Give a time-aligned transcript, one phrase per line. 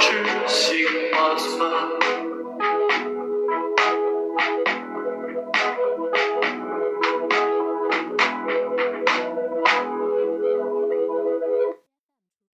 [0.00, 2.09] true secret was mine.